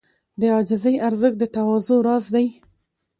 [0.39, 2.47] د عاجزۍ ارزښت د تواضع راز دی.